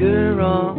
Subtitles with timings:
[0.00, 0.78] Linger on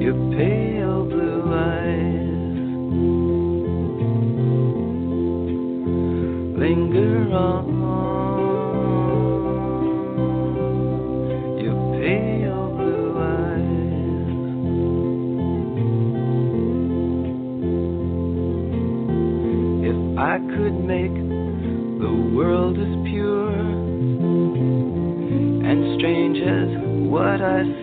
[0.00, 2.26] your pale blue eyes.
[6.58, 7.81] Linger on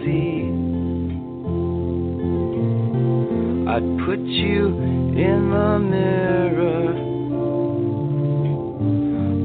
[0.09, 0.41] see.
[3.73, 4.67] I'd put you
[5.27, 7.09] in the mirror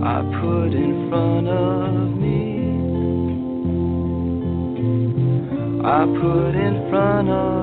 [0.04, 2.41] I put in front of me.
[5.84, 7.53] I put in front of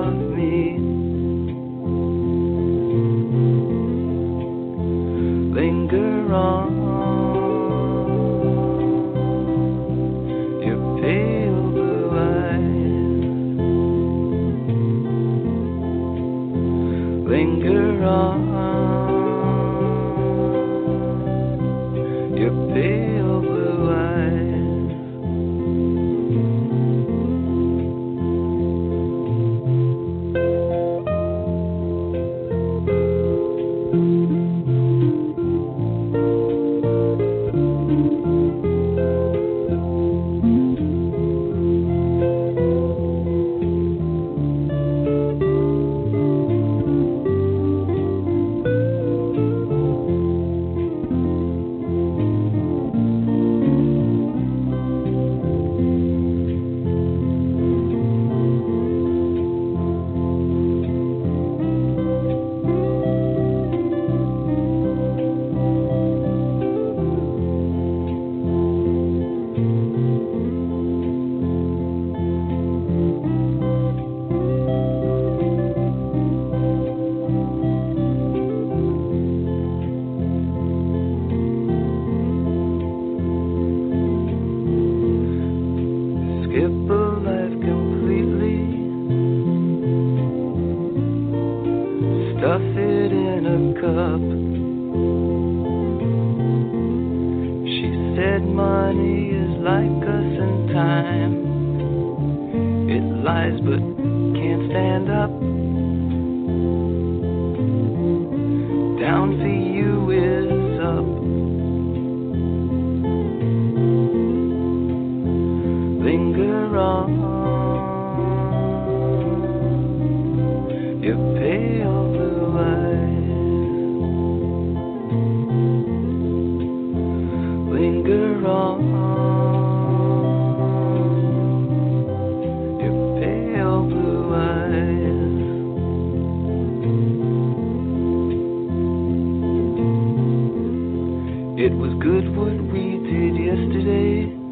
[141.62, 144.42] It was good what we did yesterday.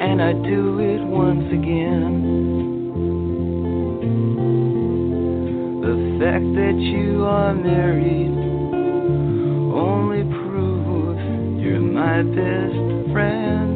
[0.00, 2.10] and I do it once again.
[5.82, 8.34] The fact that you are married
[9.72, 11.22] only proves
[11.62, 13.67] you're my best friend.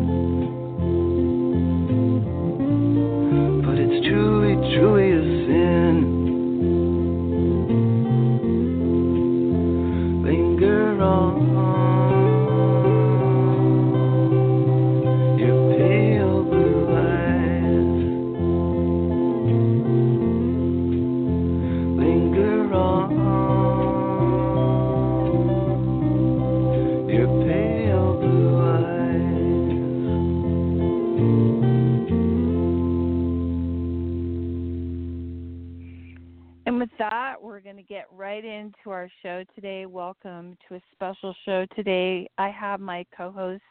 [38.33, 39.85] Right into our show today.
[39.85, 42.27] Welcome to a special show today.
[42.39, 43.63] I have my co-host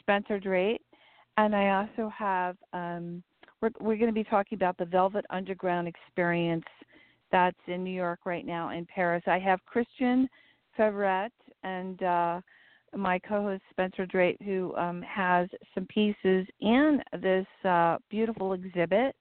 [0.00, 0.80] Spencer Drake,
[1.36, 3.22] and I also have um,
[3.60, 6.64] we're we're going to be talking about the Velvet Underground experience
[7.30, 9.22] that's in New York right now in Paris.
[9.26, 10.30] I have Christian
[10.78, 11.28] Fevret
[11.62, 12.40] and uh,
[12.96, 19.14] my co-host Spencer Drake, who um, has some pieces in this uh, beautiful exhibit.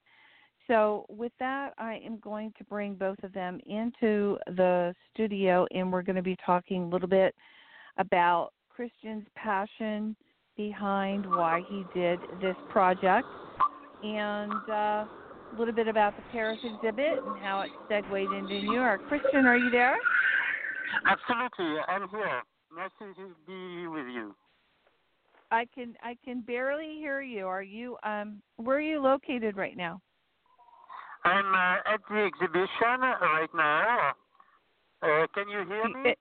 [0.68, 5.92] So, with that, I am going to bring both of them into the studio, and
[5.92, 7.36] we're going to be talking a little bit
[7.98, 10.15] about Christian's passion
[10.56, 13.27] behind why he did this project,
[14.04, 15.06] and uh,
[15.54, 19.01] a little bit about the Paris exhibit and how it segued into New York.
[19.07, 19.98] Christian, are you there?
[21.07, 22.42] Absolutely, I'm here.
[22.75, 24.33] Nice to be with you.
[25.51, 27.45] I can I can barely hear you.
[27.45, 30.01] Are you um where are you located right now?
[31.25, 34.14] I'm uh, at the exhibition right now.
[35.02, 36.12] Uh, can you hear me?
[36.12, 36.20] It,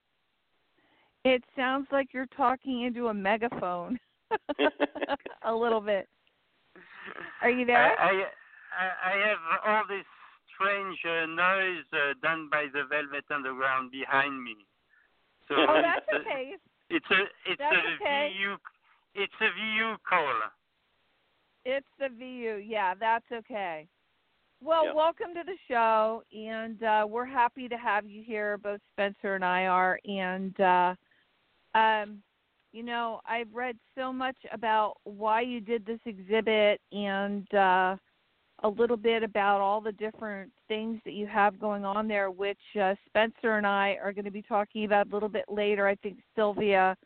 [1.24, 3.98] it sounds like you're talking into a megaphone.
[5.44, 6.08] a little bit.
[7.42, 7.98] Are you there?
[8.00, 8.24] I
[8.72, 10.06] I, I have all this
[10.54, 14.56] strange uh, noise uh, done by the Velvet Underground behind me.
[15.48, 16.52] So oh, that's it's okay.
[16.54, 18.32] A, it's a it's that's a okay.
[18.38, 18.56] VU
[19.14, 20.34] it's a VU call.
[21.64, 22.62] It's the VU.
[22.64, 23.86] Yeah, that's okay.
[24.64, 28.58] Well, welcome to the show, and uh, we're happy to have you here.
[28.58, 30.94] Both Spencer and I are, and uh,
[31.76, 32.22] um,
[32.72, 37.96] you know, I've read so much about why you did this exhibit, and uh,
[38.62, 42.60] a little bit about all the different things that you have going on there, which
[42.80, 45.88] uh, Spencer and I are going to be talking about a little bit later.
[45.88, 46.96] I think Sylvia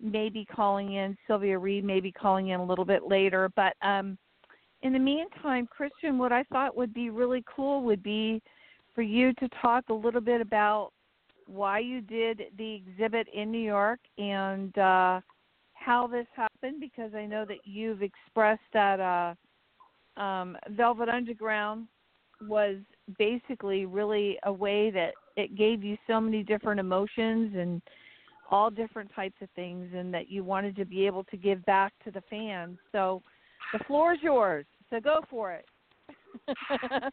[0.00, 3.50] may be calling in, Sylvia Reed may be calling in a little bit later.
[3.54, 4.16] But um,
[4.82, 8.40] in the meantime, Christian, what I thought would be really cool would be
[8.94, 10.90] for you to talk a little bit about
[11.46, 15.20] why you did the exhibit in New York and uh,
[15.72, 19.00] how this happened, because I know that you've expressed that.
[19.00, 21.86] Uh, um, Velvet Underground
[22.48, 22.76] was
[23.18, 27.80] basically really a way that it gave you so many different emotions and
[28.50, 31.92] all different types of things, and that you wanted to be able to give back
[32.04, 32.78] to the fans.
[32.92, 33.22] So
[33.72, 34.66] the floor is yours.
[34.90, 35.66] So go for it.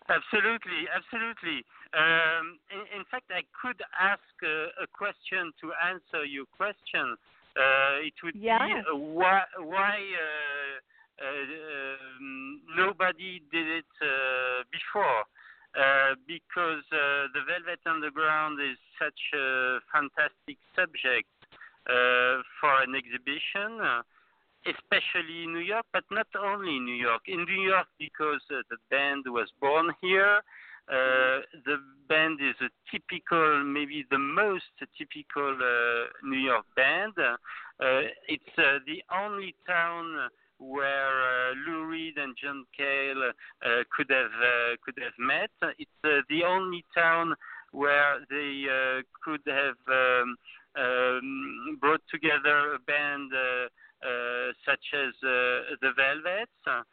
[0.09, 1.63] absolutely, absolutely.
[1.93, 7.15] Um, in, in, fact, I could ask a, a, question to answer your question.
[7.55, 8.59] Uh, it would yeah.
[8.59, 11.25] be uh, why, why uh, uh,
[12.19, 15.23] um, nobody did it uh, before.
[15.75, 21.27] Uh, because the Velvet Underground is such a fantastic subject
[21.83, 23.83] for an exhibition
[24.65, 27.21] especially in New York, but not only in New York.
[27.27, 30.41] In New York, because uh, the band was born here,
[30.87, 34.65] uh, the band is a typical, maybe the most
[34.97, 37.13] typical uh, New York band.
[38.27, 40.29] it's the only town
[40.59, 43.31] where uh, Lou Reed and John Cale
[43.65, 45.49] uh, could have uh, could have met.
[45.79, 47.33] It's the only town
[47.71, 48.65] where they
[49.23, 50.35] could have um,
[50.77, 53.31] um, brought together a band
[54.65, 56.85] such as the Velvets.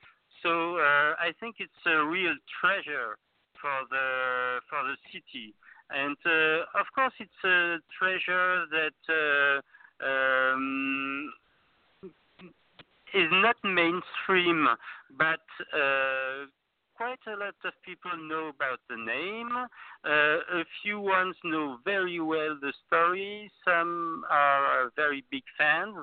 [0.42, 3.16] So I think it's a real treasure
[3.60, 5.54] for the for the city.
[5.90, 11.32] And uh, of course, it's a treasure that uh, um,
[13.14, 14.68] is not mainstream,
[15.18, 15.44] but
[15.74, 16.46] uh,
[16.96, 19.50] quite a lot of people know about the name.
[20.04, 23.50] Uh, a few ones know very well the story.
[23.64, 25.96] Some are very big fans.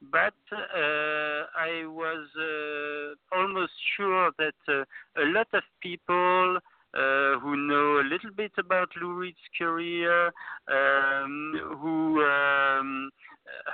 [0.00, 4.84] But uh, I was uh, almost sure that uh,
[5.20, 6.58] a lot of people
[6.94, 10.26] uh, who know a little bit about Lou Reed's career,
[10.68, 13.10] um, who um,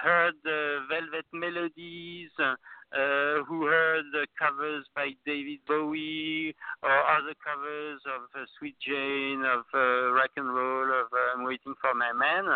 [0.02, 8.00] heard the Velvet Melodies, uh, who heard the covers by David Bowie or other covers
[8.07, 12.12] of uh, Sweet Jane, of uh, rock and roll, of uh, I'm Waiting for My
[12.12, 12.47] Man.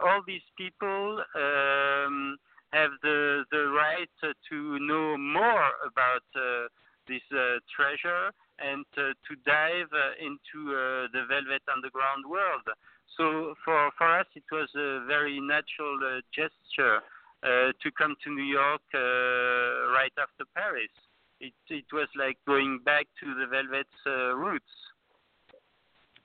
[0.00, 2.36] All these people um,
[2.74, 4.10] have the the right
[4.50, 6.66] to know more about uh,
[7.08, 10.60] this uh, treasure and to dive into
[11.14, 12.66] the Velvet Underground world.
[13.16, 17.00] So for for us, it was a very natural gesture
[17.44, 20.88] uh, to come to New York uh, right after Paris.
[21.40, 24.64] It, it was like going back to the Velvet's uh, roots.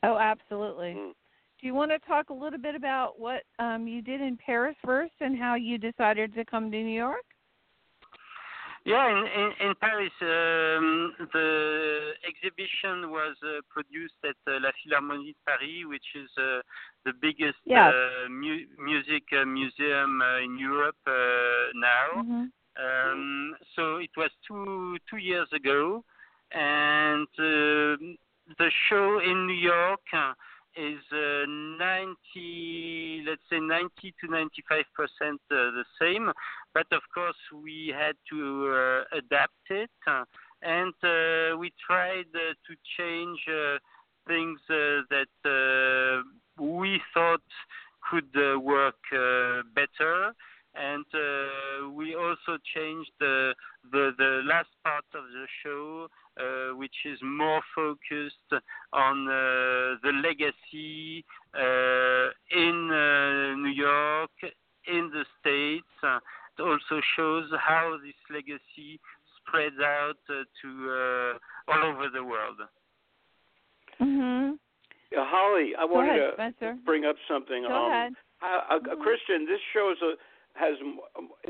[0.01, 0.95] Oh, absolutely.
[0.97, 1.11] Mm.
[1.59, 4.77] Do you want to talk a little bit about what um, you did in Paris
[4.83, 7.25] first and how you decided to come to New York?
[8.85, 15.33] Yeah, in, in, in Paris, um, the exhibition was uh, produced at uh, La Philharmonie
[15.33, 16.61] de Paris, which is uh,
[17.03, 17.93] the biggest Yes.
[17.93, 21.11] uh, mu- music uh, museum uh, in Europe uh,
[21.75, 22.23] now.
[22.23, 22.45] hmm
[22.79, 26.01] Um, so it was two two years ago,
[26.53, 28.17] and um
[28.57, 30.33] the show in New York uh,
[30.79, 36.31] is uh, 90, let's say 90 to 95 percent uh, the same.
[36.73, 40.23] But of course, we had to uh, adapt it, uh,
[40.61, 43.39] and uh, we tried uh, to change
[44.27, 46.23] things that
[46.59, 47.41] we thought
[48.09, 49.01] could work
[49.73, 50.33] better
[50.75, 53.53] and uh, we also changed the,
[53.91, 56.07] the the last part of the show,
[56.39, 58.51] uh, which is more focused
[58.93, 64.31] on uh, the legacy uh, in uh, New York,
[64.87, 65.85] in the states.
[66.03, 66.19] Uh,
[66.57, 68.99] it also shows how this legacy
[69.37, 72.57] spreads out uh, to uh, all over the world.
[73.97, 74.51] hmm
[75.11, 76.77] Yeah, Holly, I Go wanted ahead, to Spencer.
[76.85, 77.63] bring up something.
[77.67, 78.13] Go um, ahead.
[78.39, 79.01] how- uh, Mhm.
[79.03, 80.13] Christian, this shows a
[80.55, 80.99] has m-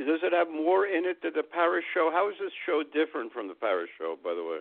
[0.05, 2.11] does it have more in it than the Paris show?
[2.11, 4.59] How is this show different from the Paris show, by the way?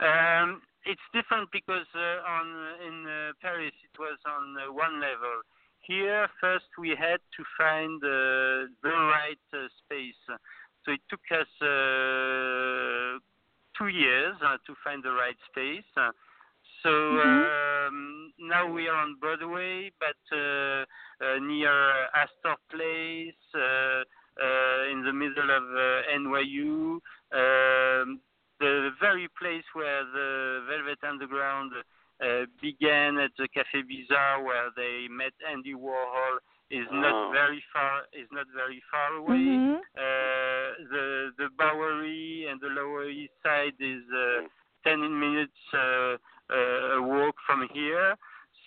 [0.00, 2.46] Um, it's different because uh, on
[2.86, 5.42] in uh, Paris it was on uh, one level.
[5.80, 10.16] Here, first we had to find uh, the right uh, space.
[10.26, 13.18] So it took us uh,
[13.78, 15.84] two years uh, to find the right space.
[16.82, 20.84] So um, now we are on Broadway, but uh,
[21.24, 21.72] uh, near
[22.14, 24.04] Astor Place, uh,
[24.40, 26.98] uh, in the middle of uh, NYU.
[27.32, 28.20] Um,
[28.60, 31.72] the very place where the Velvet Underground
[32.22, 36.38] uh, began at the Café Bizarre, where they met Andy Warhol,
[36.70, 36.96] is Oh.
[36.96, 38.02] not very far.
[38.12, 39.36] Is not very far away.
[39.36, 39.76] Mhm.
[39.76, 44.48] Uh, the the Bowery and the Lower East Side is uh,
[44.84, 46.16] 10 minutes uh,
[46.50, 48.16] uh, walk from here.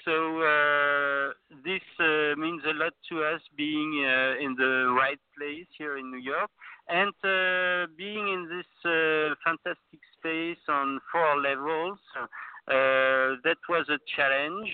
[0.08, 1.34] So uh,
[1.66, 6.10] this uh, means a lot to us being uh, in the right place here in
[6.10, 6.50] New York
[6.88, 12.00] and uh, being in this uh, fantastic space on four levels.
[12.16, 14.74] Uh, that was a challenge.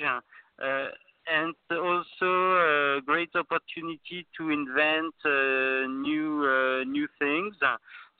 [1.25, 7.55] And also a great opportunity to invent new new things.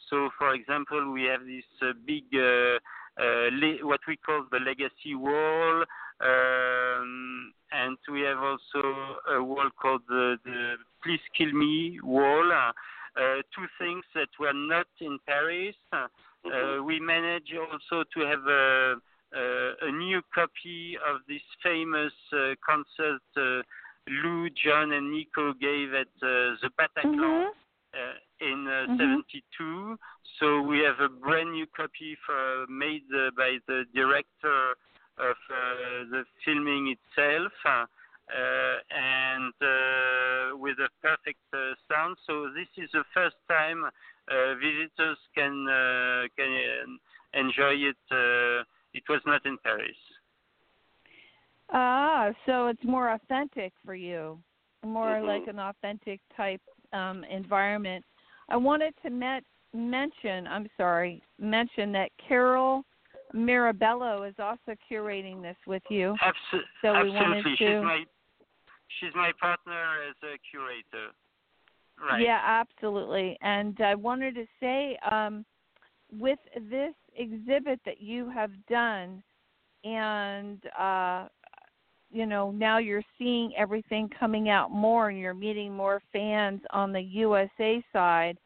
[0.09, 5.83] So, for example, we have this big le- what we call the legacy wall,
[6.23, 8.81] um, and we have also
[9.35, 12.51] a wall called the, the Please Kill Me wall.
[12.51, 15.75] Uh, two things that were not in Paris.
[15.91, 16.07] Uh,
[16.83, 18.95] we managed also to have a,
[19.35, 23.61] a, a new copy of this famous uh, concert uh,
[24.23, 27.49] Lou, John, and Nico gave at uh, the Bataclan Mhm.
[27.93, 28.97] uh, in uh, Mhm.
[28.97, 29.97] 72.
[30.39, 34.75] So we have a brand new copy for, made uh, by the director
[35.17, 37.51] of uh, the filming itself.
[37.65, 42.15] Uh, and uh, with a perfect uh, sound.
[42.25, 46.99] So this is the first time uh, visitors can uh, can
[47.33, 47.97] enjoy it.
[48.09, 49.97] Uh, it was not in Paris.
[51.71, 54.39] Ah, so it's more authentic for you,
[54.85, 55.27] more Mhm.
[55.27, 56.61] like an authentic type
[56.93, 58.05] um, environment.
[58.49, 59.43] I wanted to met,
[59.73, 62.85] mention, I'm sorry, mention that Carole
[63.33, 66.15] Mirabello is also curating this with you.
[66.21, 68.05] Abso- So we wanted absolutely, to- she's my
[68.99, 71.11] she's my partner as a curator.
[71.99, 72.21] Right.
[72.21, 73.37] Yeah, absolutely.
[73.41, 75.45] And I wanted to say, um,
[76.11, 79.23] with this exhibit that you have done,
[79.83, 81.27] and uh,
[82.11, 86.91] you know now you're seeing everything coming out more, and you're meeting more fans on
[86.91, 88.37] the USA side.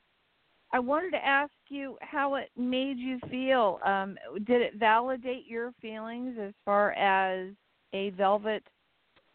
[0.74, 3.80] I wanted to ask you how it made you feel.
[3.86, 7.50] Um, did it validate your feelings as far as
[7.94, 8.64] a Velvet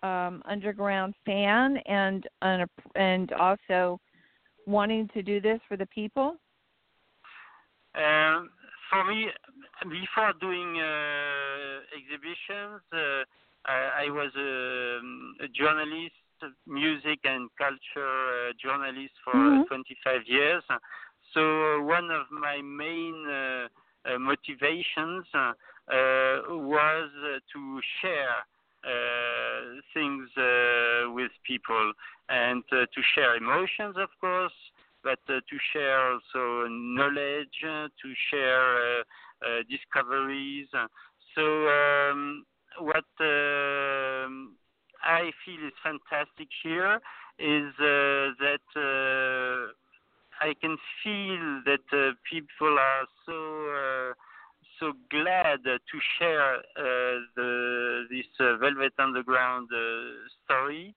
[0.03, 3.99] um, Underground fan, and and and also
[4.67, 6.37] wanting to do this for the people?
[7.95, 8.51] Um,
[8.91, 9.29] for me,
[9.89, 13.25] before doing uh, exhibitions, uh,
[13.67, 16.15] I, I was a, a journalist,
[16.67, 19.67] music and culture uh, journalist for Mhm.
[19.69, 20.65] 25 years.
[21.35, 23.69] So uh, one of my main uh,
[24.05, 27.11] uh, motivations was
[27.53, 28.45] to share
[28.85, 31.93] uh, things uh, with people
[32.29, 34.53] and uh, to share emotions, of course,
[35.05, 35.41] but to
[35.73, 39.05] share also knowledge, to share
[39.71, 40.67] discoveries.
[41.35, 42.45] So um,
[42.79, 44.57] what um
[45.05, 47.01] I feel is fantastic here
[47.39, 48.61] is that
[50.43, 53.39] I can feel that uh, people are so
[53.71, 54.13] uh,
[54.81, 59.79] so glad to share uh, the this uh, Velvet Underground uh,
[60.45, 60.95] story.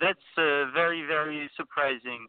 [0.00, 2.26] that's very very surprising.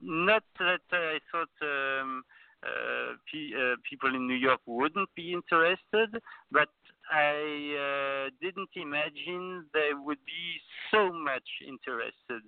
[0.00, 1.56] not that I thought.
[1.60, 2.24] Um,
[2.64, 6.70] uh, uh, people in New York wouldn't be interested, but
[7.10, 7.36] I
[7.86, 12.42] uh, didn't imagine they would be so much interested.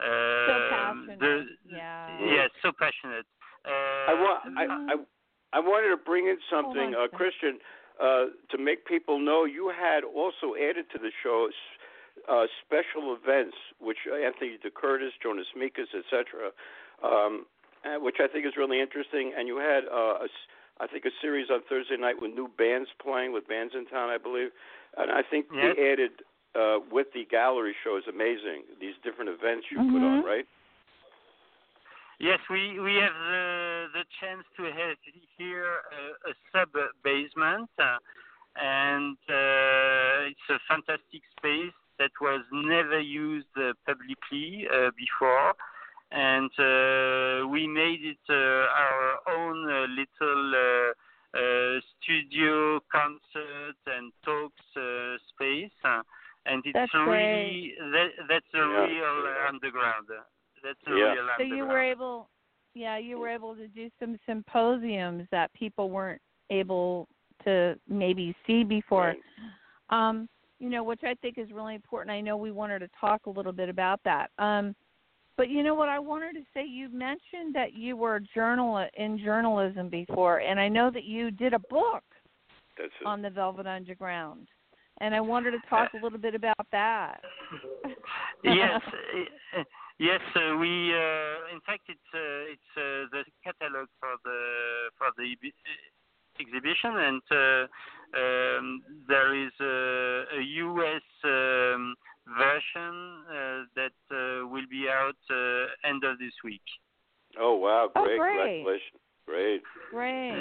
[0.00, 1.20] So passionate.
[1.20, 2.46] The, yeah.
[2.62, 3.26] So passionate.
[3.66, 7.58] Uh, I, wa- I, I, I wanted to bring in something, uh, Christian,
[8.00, 11.48] uh, to make people know you had also added to the show
[12.30, 16.50] uh, special events, which Anthony DeCurtis, Jonas Mekas, etc.
[17.02, 17.46] Um,
[17.84, 19.32] uh, which I think is really interesting.
[19.36, 20.28] And you had, uh, a,
[20.80, 24.50] I think, a series on Thursday night with new bands playing with Bandsintown, I believe.
[24.96, 25.76] And I think yes.
[25.76, 26.10] they added
[26.54, 28.64] uh, with the gallery show is amazing.
[28.80, 29.92] These different events you mm-hmm.
[29.92, 30.46] put on, right?
[32.20, 34.96] Yes, we we have the the chance to have
[35.36, 36.70] here a, a sub
[37.04, 37.98] basement, uh,
[38.56, 45.54] and uh, it's a fantastic space that was never used uh, publicly uh, before
[46.10, 50.92] and uh, we made it uh, our own uh, little
[52.00, 54.64] studio concert and talks
[55.34, 55.70] space.
[56.48, 58.86] And it's that's really that, that's a yeah.
[58.86, 60.06] real underground.
[60.62, 61.12] That's a yeah.
[61.12, 62.28] real so you were able,
[62.74, 66.20] yeah, you were able to do some symposiums that people weren't
[66.50, 67.08] able
[67.44, 69.14] to maybe see before.
[69.90, 70.08] Right.
[70.08, 72.10] Um, you know, which I think is really important.
[72.10, 74.30] I know we wanted to talk a little bit about that.
[74.38, 74.74] Um,
[75.36, 76.64] but you know what I wanted to say?
[76.66, 81.30] You mentioned that you were a journal in journalism before, and I know that you
[81.30, 82.02] did a book
[82.76, 84.48] That's on the Velvet Underground,
[85.00, 87.20] and I wanted to talk a little bit about that.
[88.44, 88.80] yes,
[89.98, 90.92] yes, uh, we.
[90.92, 95.34] Uh, in fact, it's uh, it's uh, the catalog for the for the
[96.40, 97.66] exhibition, and uh,
[98.18, 101.02] um, there is a, a U.S.
[101.24, 101.94] Um,
[102.36, 106.62] version uh, that uh, will be out uh, end of this week.
[107.38, 107.90] Oh wow!
[107.94, 108.36] Great, oh, great.
[108.36, 109.00] congratulations!
[109.26, 109.62] Great.
[109.90, 110.32] Great.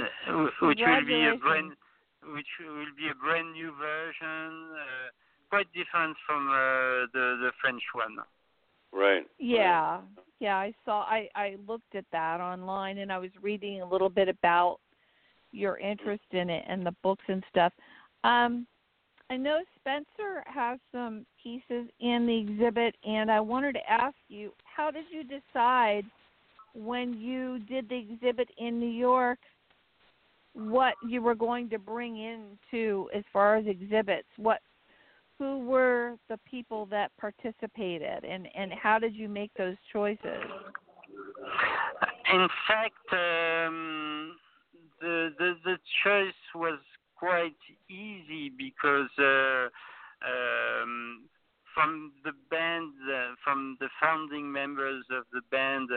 [0.61, 1.73] which will be a brand,
[2.23, 4.69] which will be a brand new version,
[5.49, 8.17] quite different from the the French one.
[8.91, 9.25] Right.
[9.39, 10.01] Yeah.
[10.39, 14.09] Yeah, I saw I I looked at that online and I was reading a little
[14.09, 14.79] bit about
[15.51, 17.73] your interest in it and the books and stuff.
[18.23, 18.67] Um
[19.29, 24.53] I know Spencer has some pieces in the exhibit, and I wanted to ask you
[24.63, 26.05] how did you decide
[26.73, 29.39] when you did the exhibit in New York
[30.57, 34.27] what you were going to bring into as far as exhibits?
[34.37, 34.59] What
[35.37, 40.43] who were the people that participated, and and how did you make those choices?
[42.33, 44.35] In fact, um,
[44.99, 46.79] the the the choice was
[47.15, 47.55] quite
[47.89, 49.69] easy because uh,
[50.25, 51.25] um,
[51.73, 55.89] from the band, uh, from the founding members of the band,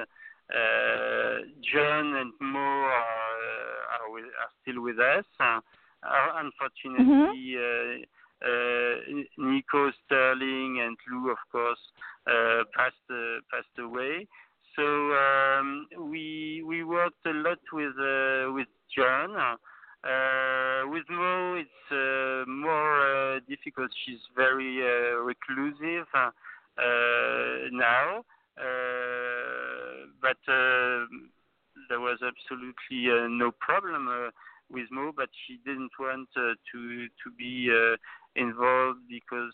[1.72, 5.24] John and Mo are, uh, are, with, are still with us.
[5.40, 5.60] Uh,
[6.36, 8.02] unfortunately, mm-hmm.
[8.42, 11.78] Uh, Nico Sterling and Lou, of course,
[12.74, 12.96] passed
[13.50, 14.26] passed away.
[14.74, 17.96] So um, we we worked a lot with
[18.54, 19.58] with John.
[20.02, 23.90] Uh, with Mo, it's uh, more uh, difficult.
[24.06, 26.30] She's very uh, reclusive uh,
[27.70, 28.24] now,
[28.56, 29.89] uh,
[30.20, 34.30] but there was absolutely no problem
[34.70, 35.12] with Mo.
[35.14, 37.70] But she didn't want to to be
[38.36, 39.52] involved because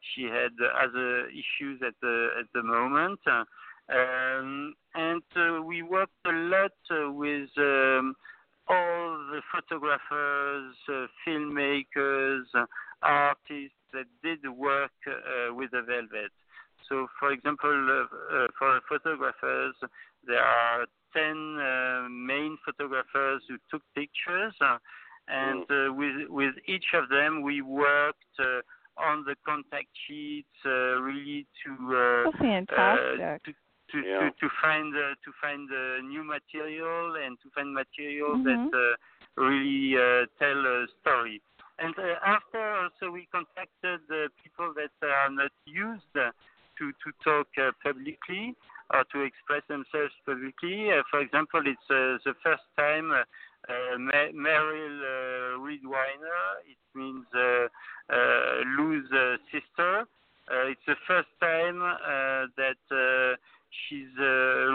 [0.00, 3.20] she had other issues at the at the moment.
[3.26, 7.50] Um, and we worked a lot with.
[7.56, 8.16] Um,
[8.70, 12.66] all the photographers, uh, filmmakers, uh,
[13.02, 16.30] artists that did work uh, with the velvet.
[16.90, 19.76] So, for example, uh, uh, for photographers,
[20.26, 24.54] there are 10 uh, main photographers who took pictures,
[25.28, 25.64] and
[25.96, 28.38] with, with each of them, we worked
[28.98, 31.70] on the contact sheets, really to,
[32.26, 33.44] oh, fantastic.
[33.44, 33.52] to
[33.92, 34.18] to, yeah.
[34.20, 38.46] to, to find uh, to find uh, new material and to find material mm-hmm.
[38.46, 41.42] that uh, really uh, tell a story.
[41.78, 46.14] And uh, after also we contacted the people that are not used
[46.80, 48.56] to to talk uh, publicly
[48.92, 50.88] or to express themselves publicly.
[51.10, 53.12] for example, it's the first time.
[53.12, 53.96] Uh,
[54.34, 54.96] Meryl
[55.60, 57.26] Reedwiner, it means
[58.76, 59.06] Lou's
[59.52, 60.06] sister.
[60.72, 61.78] it's the first time
[62.56, 63.36] that
[63.70, 64.24] she's uh,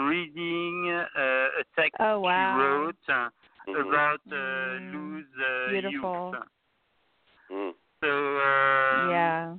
[0.08, 2.56] reading uh, a text oh, wow.
[2.56, 3.28] she wrote uh,
[3.68, 3.88] mm-hmm.
[3.88, 4.92] about uh, mm.
[4.92, 6.34] Lou's uh, Beautiful.
[6.34, 6.42] youth.
[7.52, 7.72] Mm.
[8.00, 9.54] So um, yeah,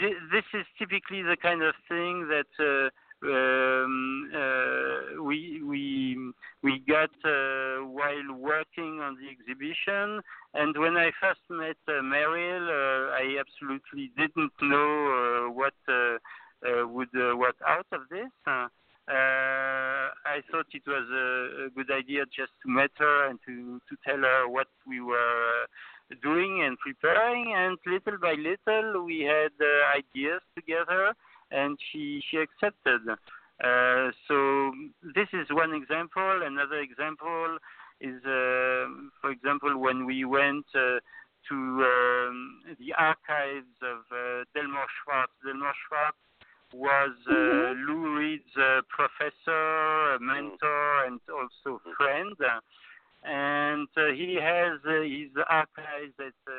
[0.00, 2.90] th- this is typically the kind of thing that uh,
[3.26, 6.16] um, uh, we we
[6.62, 10.20] we got uh, while working on the exhibition.
[10.52, 16.86] And when I first met uh, Merrill, uh, I absolutely didn't know uh, what uh,
[16.86, 18.30] would what out of this.
[19.06, 23.96] I thought it was a, a, good idea just to meet her and to, to
[24.02, 25.66] tell her what we were
[26.22, 27.54] doing and preparing.
[27.56, 29.52] And little by little, we had
[29.96, 31.14] ideas together
[31.50, 33.00] and she she accepted.
[33.62, 34.72] Uh, so
[35.14, 36.42] this is one example.
[36.44, 37.58] Another example
[38.00, 40.98] is, uh, for example, when we went uh,
[41.48, 45.32] to um, the archives of uh, Delmore Schwartz.
[45.44, 46.16] Delmore Schwartz
[46.72, 47.86] was uh, mm-hmm.
[47.86, 52.34] Lou Reed's uh, professor, mentor, and also friend.
[53.24, 56.52] And uh, he has uh, his archives at uh,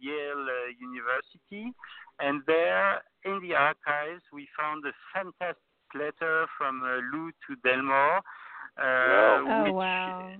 [0.00, 0.46] Yale
[0.80, 1.72] University.
[2.18, 5.62] And there in the archives, we found a fantastic
[5.94, 10.32] letter from uh, Lou to Delmore, uh, oh, which, wow.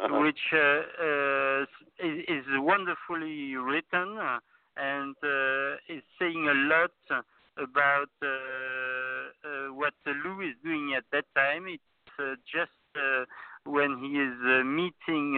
[0.00, 0.20] Uh-huh.
[0.20, 1.62] which uh,
[2.02, 4.18] is, is, wonderfully written
[4.78, 5.14] and
[5.88, 7.24] is saying a lot
[7.58, 8.08] about
[9.74, 11.66] what Lou is doing at that time.
[11.68, 12.70] It's just
[13.64, 15.36] when he is meeting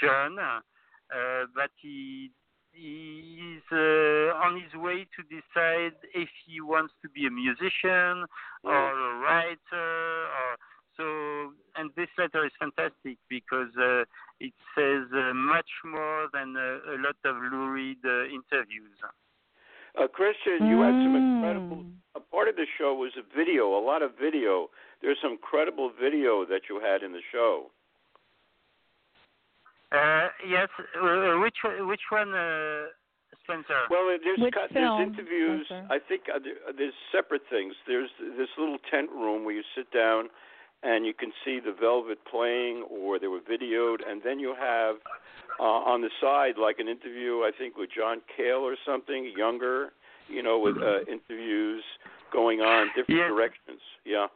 [0.00, 0.36] John,
[1.54, 2.30] but he
[2.72, 8.24] he's uh, on his way to decide if he wants to be a musician
[8.64, 10.56] or a writer or
[10.96, 14.04] so and this letter is fantastic because uh,
[14.40, 18.96] it says uh, much more than a, a lot of Lou Reed uh, interviews.
[19.98, 20.84] Uh, Christian, you mm.
[20.84, 21.84] had some incredible.
[22.14, 24.68] A part of the show was a video, a lot of video.
[25.02, 27.70] There's some credible video that you had in the show.
[29.92, 30.68] Uh, yes.
[30.78, 32.86] Uh, which which one, uh,
[33.42, 33.88] Spencer?
[33.90, 35.66] Well, there's which there's interviews.
[35.66, 35.86] Spencer?
[35.90, 36.38] I think uh,
[36.76, 37.74] there's separate things.
[37.86, 40.28] There's this little tent room where you sit down,
[40.82, 44.96] and you can see the Velvet playing, or they were videoed, and then you have
[45.58, 49.92] uh, on the side like an interview, I think, with John Cale or something younger.
[50.28, 51.82] You know, with uh, interviews
[52.32, 53.28] going on different yes.
[53.28, 53.80] directions.
[54.04, 54.28] Yeah.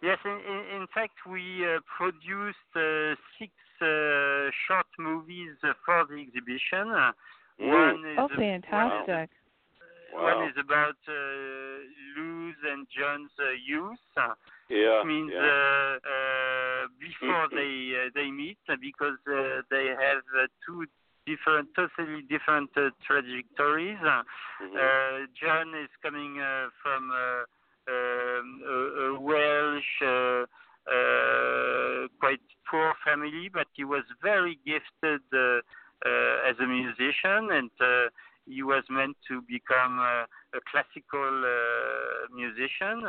[0.00, 3.50] Yes, in, in, in fact, we uh, produced uh, six
[3.82, 6.86] uh, short movies for the exhibition.
[6.86, 7.12] Mm.
[7.58, 9.30] One is oh, fantastic!
[10.14, 10.38] Wow.
[10.38, 10.96] One is about
[12.16, 13.30] Lou's and John's
[13.66, 13.98] youth.
[14.70, 15.40] Yeah, it means yeah.
[15.40, 19.18] Uh, uh, before they uh, they meet because
[19.70, 20.22] they have
[20.64, 20.86] two
[21.26, 22.70] different, totally different
[23.04, 23.98] trajectories.
[23.98, 25.24] Mm-hmm.
[25.40, 26.40] John is coming
[26.82, 27.10] from
[27.88, 28.74] Um, a,
[29.16, 30.44] a, Welsh uh,
[30.88, 35.60] uh, quite poor family, but he was very gifted uh,
[36.06, 38.08] uh, as a musician, and uh,
[38.46, 40.24] he was meant to become uh,
[40.56, 41.44] a classical
[42.34, 43.04] musician.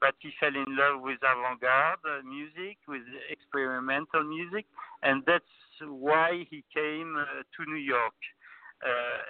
[0.00, 4.66] But he fell in love with avant-garde music, with experimental music,
[5.02, 5.44] and that's
[5.80, 8.18] why he came to New York.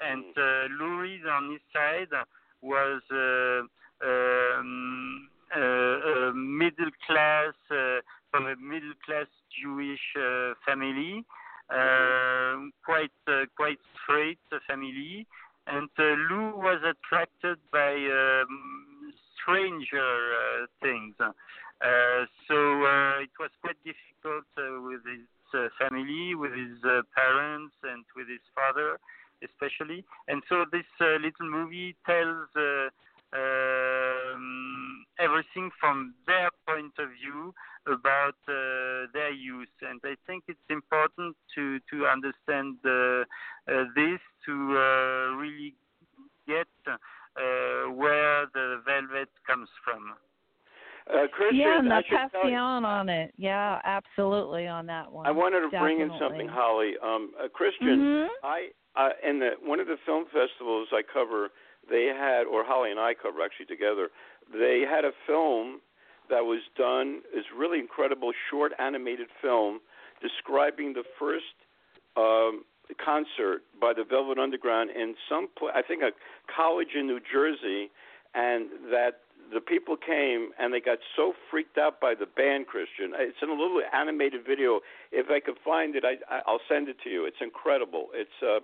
[0.02, 0.34] and
[0.80, 2.08] Reed on his side
[2.60, 3.02] was
[4.02, 9.26] um, uh, middle class uh, from a middle class
[9.62, 11.24] Jewish uh, family,
[12.84, 13.12] quite
[13.56, 15.26] quite straight family,
[15.66, 21.14] and Lou was attracted by um, stranger things.
[21.18, 22.56] so
[23.22, 24.44] it was quite difficult
[24.82, 26.80] with his family, with his
[27.14, 28.98] parents, and with his father
[29.42, 30.04] especially.
[30.28, 32.88] And so this uh, little movie tells uh,
[33.32, 37.54] um, everything from their point of view
[37.86, 39.68] about uh, their use.
[39.82, 45.74] And I think it's important to to understand uh, uh, this to uh, really
[46.46, 50.14] get uh, where the velvet comes from.
[51.06, 53.34] Uh, Christian, yeah, and the passion on it.
[53.36, 55.26] Yeah, absolutely on that one.
[55.26, 55.96] I wanted to Definitely.
[55.96, 56.92] bring in something, Holly.
[57.04, 58.46] Um, Christian, mm-hmm.
[58.46, 61.50] I uh, in the one of the film festivals I cover
[61.90, 64.08] they had, or Holly and I cover actually together,
[64.52, 65.80] they had a film
[66.30, 69.80] that was done, is really incredible short animated film
[70.22, 71.54] describing the first
[72.16, 72.64] um,
[73.04, 76.10] concert by the Velvet Underground in some, I think, a
[76.54, 77.90] college in New Jersey,
[78.34, 79.20] and that
[79.52, 83.12] the people came and they got so freaked out by the band Christian.
[83.14, 84.80] It's in a little animated video.
[85.12, 87.26] If I could find it, I, I'll send it to you.
[87.26, 88.08] It's incredible.
[88.14, 88.60] It's uh,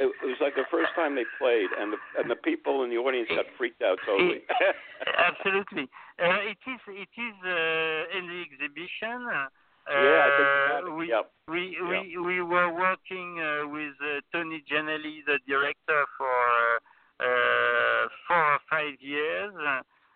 [0.00, 2.90] it, it was like the first time they played, and the and the people in
[2.90, 4.40] the audience got freaked out totally.
[5.28, 5.84] Absolutely,
[6.16, 9.28] uh, it is it is uh, in the exhibition.
[9.28, 9.48] Uh,
[9.92, 11.30] yeah, I think we, yep.
[11.48, 11.88] we yep.
[11.88, 16.80] we we were working uh, with uh, Tony Janelli, the director, for
[17.20, 19.52] uh, four or five years.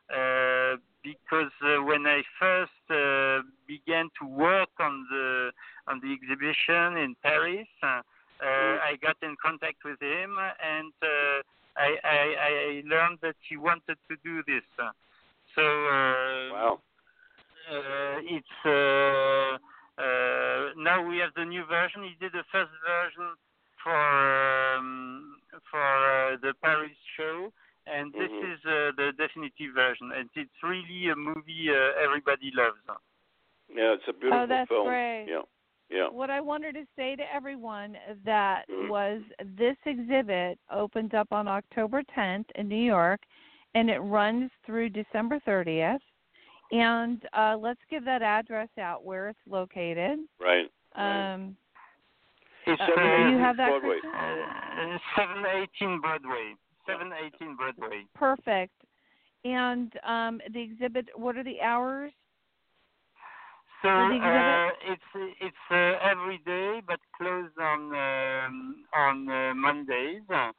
[0.08, 5.50] Uh, because uh, when I first uh, began to work on the
[5.88, 8.00] on the exhibition in Paris, uh.
[8.46, 11.42] I got in contact with him, and uh,
[11.76, 12.18] I, I,
[12.50, 14.64] I learned that he wanted to do this.
[15.54, 16.80] So uh, wow,
[17.70, 19.59] uh, it's uh,
[20.02, 22.02] uh, now we have the new version.
[22.04, 23.35] He did the first version
[23.83, 25.37] for um,
[25.70, 27.52] for uh, the Paris show,
[27.87, 28.52] and this Mhm.
[28.52, 30.12] is uh, the definitive version.
[30.12, 32.78] And it's really a movie uh, everybody loves.
[33.68, 34.87] yeah, it's a beautiful oh, that's film.
[34.88, 35.26] great.
[35.28, 35.42] Yeah,
[35.90, 36.08] yeah.
[36.08, 38.88] What I wanted to say to everyone that Mhm.
[38.88, 39.22] was
[39.56, 43.20] this exhibit opened up on October 10th in New York,
[43.74, 46.00] and it runs through December 30th.
[46.72, 50.20] And uh, let's give that address out where it's located.
[50.40, 50.70] Right.
[50.96, 51.34] right.
[51.34, 51.56] Um,
[52.66, 53.98] It's Uh, do you have that, Broadway.
[54.02, 56.56] Uh, 718 Broadway.
[56.86, 58.06] 718 Broadway.
[58.14, 58.72] perfect.
[59.44, 62.12] And um, the exhibit, what are the hours?
[63.84, 70.22] So uh, it's it's uh, every day, but closed on um, on uh, Mondays.
[70.30, 70.52] Uh,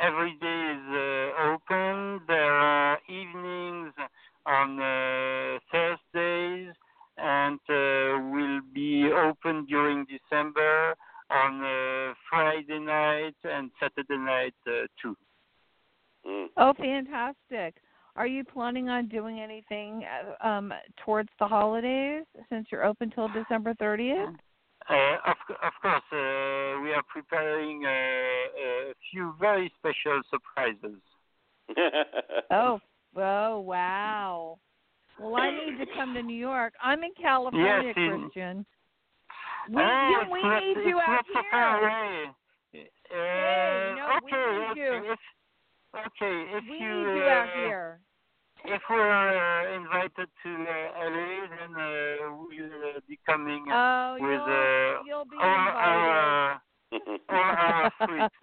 [0.00, 2.22] every day is uh, open.
[2.26, 3.92] There are evenings
[4.46, 6.72] on uh, Thursdays,
[7.18, 10.94] and uh, will be open during December
[11.30, 15.14] on uh, Friday night and Saturday night uh, too.
[16.26, 16.46] Mm.
[16.56, 17.36] Oh, fantastic.
[18.58, 20.04] Are you planning on doing anything
[20.42, 20.72] uh, um,
[21.04, 24.34] towards the holidays since you're open till December 30th?
[24.90, 31.00] Uh, of, of course, uh, we are preparing uh, a few very special surprises.
[32.50, 32.80] Oh,
[33.14, 34.58] oh, wow.
[35.20, 36.72] Well, I need to come to New York.
[36.82, 38.66] I'm in California, Yes, in- Christian.
[39.70, 42.26] We, Oh, you, we not, need it's you out not so far here.
[42.74, 45.12] Uh, Hey, no, we okay, need okay, you.
[45.12, 45.18] If,
[46.06, 48.00] okay, if We you, need you out uh, here.
[48.70, 54.22] If we're uh, invited to uh, LA, then uh, we'll uh, be coming Oh, with
[54.22, 56.60] you'll, uh, you'll be all our,
[56.92, 58.34] all our suites.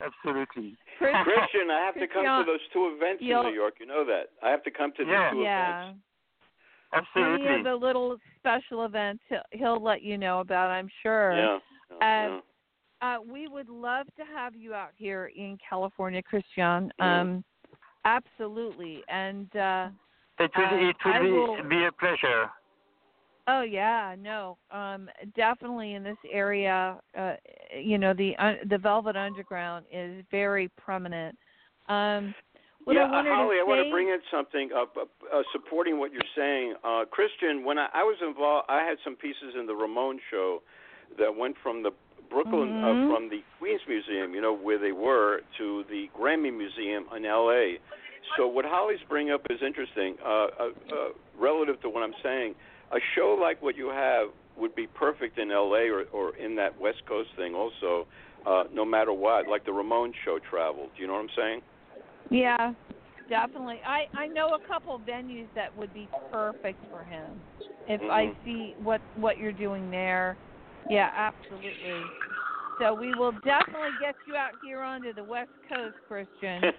[0.00, 0.76] Absolutely.
[0.98, 3.74] Chris, Christian, I have to come to those two events in New York.
[3.80, 4.30] You know that.
[4.42, 5.30] I have to come to Yeah.
[5.30, 5.82] the two yeah.
[5.84, 6.00] events.
[6.92, 7.46] Absolutely.
[7.46, 11.32] Any of the little special events he'll, he'll let you know about, I'm sure.
[11.36, 11.58] Yeah.
[12.00, 12.42] yeah, Um,
[13.02, 16.92] Uh, we would love to have you out here in California, Christian.
[17.00, 17.04] Mm.
[17.20, 17.44] Um,
[18.04, 19.02] absolutely.
[19.08, 19.88] And uh,
[20.38, 22.50] it will, uh, it will, be, will- be a pleasure.
[23.48, 27.34] oh yeah, no, um, definitely in this area, uh,
[27.78, 31.36] you know, the uh, the Velvet Underground is very prominent.
[31.88, 32.34] Um,
[32.84, 35.42] what yeah, I wanted uh, Holly, to I want to bring in something uh, uh,
[35.52, 36.74] supporting what you're saying.
[36.82, 40.62] Uh, Christian, when I, I was involved, I had some pieces in the Ramon show
[41.18, 41.90] that went from the
[42.30, 42.84] Brooklyn, Mhm.
[42.84, 47.26] uh, from the Queens Museum, you know, where they were, to the Grammy Museum in
[47.26, 47.78] L.A.
[48.36, 52.54] So what Holly's bringing up is interesting, uh, uh, uh, relative to what I'm saying.
[52.92, 55.88] A show like what you have would be perfect in L.A.
[55.90, 58.06] or, or in that West Coast thing also,
[58.46, 59.48] uh, no matter what.
[59.48, 60.90] Like the Ramon show traveled.
[60.96, 61.60] Do you know what I'm saying?
[62.30, 62.72] yeah,
[63.28, 63.80] definitely.
[63.86, 67.42] I I know a couple venues that would be perfect for him.
[67.86, 68.36] If I Mhm.
[68.44, 70.36] see what what you're doing there,
[70.88, 72.02] yeah, absolutely.
[72.78, 76.62] So we will definitely get you out here onto the West Coast, Christian.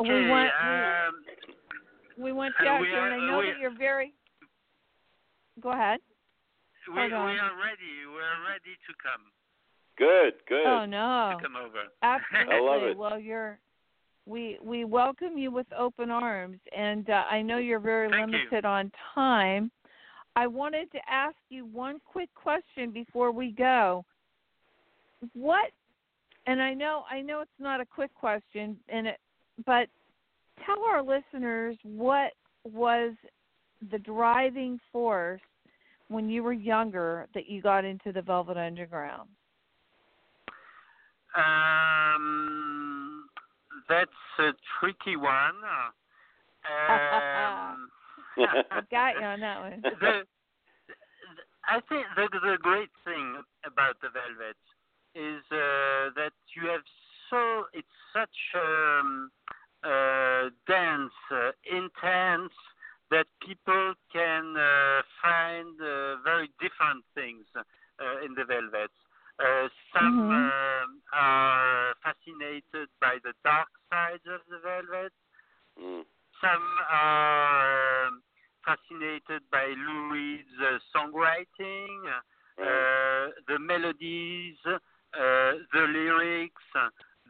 [0.00, 0.10] Okay.
[0.12, 1.14] We want- um,
[2.18, 4.12] We want you out here, and I know we- that you're very.
[5.60, 6.00] Go ahead.
[6.88, 8.06] we, we are ready.
[8.06, 9.22] We are ready to come.
[9.98, 10.66] good, good.
[10.66, 11.82] Oh no, To come over.
[12.02, 12.54] absolutely.
[12.56, 12.96] I love it.
[12.96, 13.58] Well, you're.
[14.24, 18.38] We we welcome you with open arms, and uh, I know you're very Thank you.
[18.38, 19.70] limited on time.
[20.36, 24.04] I wanted to ask you one quick question before we go.
[25.34, 25.70] What?
[26.46, 29.18] And I know I know it's not a quick question, and it,
[29.64, 29.88] but
[30.66, 32.32] tell our listeners what
[32.64, 33.12] was
[33.90, 35.40] the driving force
[36.08, 39.28] when you were younger that you got into the Velvet Underground.
[41.36, 43.24] Um,
[43.88, 45.54] that's a tricky one.
[46.64, 47.88] Um,
[48.38, 49.82] I got you on that one.
[50.00, 50.22] the,
[51.64, 54.56] I think the, the great thing about the Velvet
[55.14, 56.82] is uh, that you have
[57.30, 59.30] so it's such um,
[59.82, 62.52] uh, dense, uh, intense
[63.10, 68.92] that people can uh, find uh, very different things uh, in the Velvet.
[69.40, 71.16] Uh, some mm-hmm.
[71.16, 75.12] are fascinated by the dark sides of the velvet.
[75.80, 76.04] Mm.
[76.42, 78.22] Some are um,
[78.66, 82.02] fascinated by Lou Reed's uh, songwriting,
[82.58, 84.74] uh, the melodies, uh,
[85.72, 86.62] the lyrics,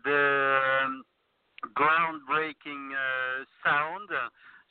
[0.04, 1.04] the um,
[1.76, 4.08] groundbreaking uh, sound.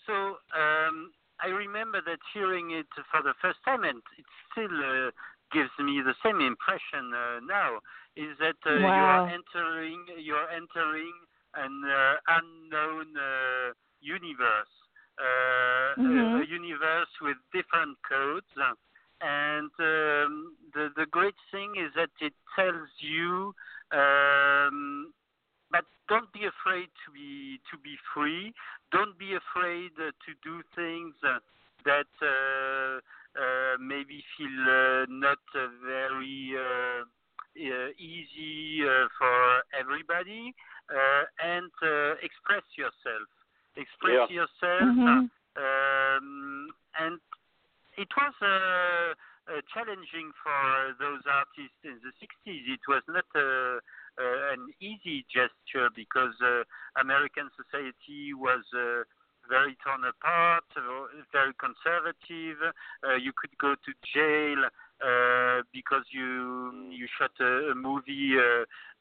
[0.07, 0.13] So
[0.57, 5.11] um, I remember that hearing it for the first time, and it still uh,
[5.53, 7.77] gives me the same impression uh, now.
[8.17, 8.89] Is that uh, wow.
[8.89, 11.13] you're entering you're entering
[11.53, 13.13] an uh, unknown
[14.01, 14.75] uh, universe,
[15.99, 16.37] mm-hmm.
[16.37, 18.47] a, a, universe with different codes.
[19.21, 23.53] And um, the the great thing is that it tells you
[23.91, 25.13] um,
[25.71, 28.53] but don't be afraid to be to be free.
[28.91, 31.39] Don't be afraid uh, to do things uh,
[31.85, 32.99] that uh,
[33.39, 40.53] uh, maybe feel uh, not uh, very uh, uh, easy uh, for everybody,
[40.89, 43.27] uh, and uh, express yourself.
[43.75, 44.43] Express yeah.
[44.43, 45.25] yourself, mm-hmm.
[45.57, 46.67] um,
[46.99, 47.19] and
[47.97, 48.33] it was.
[48.41, 49.15] Uh,
[49.49, 52.61] uh, challenging for those artists in the 60s.
[52.71, 53.81] It was not uh,
[54.15, 56.61] uh, an easy gesture because uh,
[57.01, 59.03] American society was uh,
[59.49, 60.63] very torn apart,
[61.33, 62.61] very conservative.
[63.19, 64.61] you could go to jail
[65.73, 68.37] because you you shot a, a movie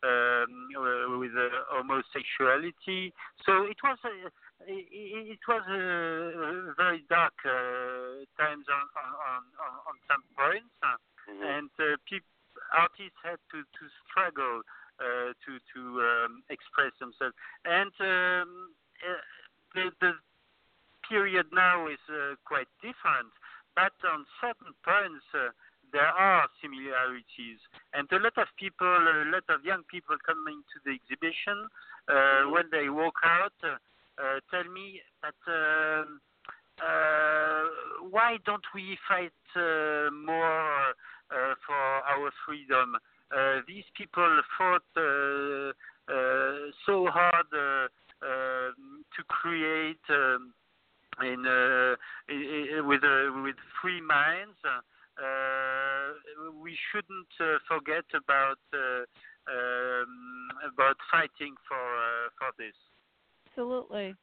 [0.03, 1.37] um, with
[1.69, 3.13] homosexuality.
[3.45, 4.33] So it was a,
[4.67, 11.43] it, it was a very dark uh, times on, on, on, on some points, mm-hmm.
[11.43, 12.29] and uh, people,
[12.77, 14.63] artists had to, to struggle
[15.01, 17.35] uh, to to um, express themselves.
[17.65, 19.23] And um, uh,
[19.75, 20.13] the, the
[21.09, 23.33] period now is uh, quite different,
[23.75, 25.25] but on certain points
[25.93, 27.59] there are similarities.
[27.95, 31.67] And a lot of people, a lot of young people coming to the exhibition,
[32.07, 33.79] uh, when they walk out, uh,
[34.51, 36.21] tell me that um,
[36.81, 37.65] uh,
[38.09, 40.95] why don't we fight more
[41.67, 42.97] for our freedom?
[43.31, 45.71] Uh, these people fought uh,
[46.11, 50.53] uh, so hard to create um,
[51.23, 51.45] in,
[52.87, 53.03] with
[53.45, 54.59] with free minds.
[56.63, 62.75] we shouldn't forget about um, about fighting for for this.
[63.61, 64.15] Absolutely.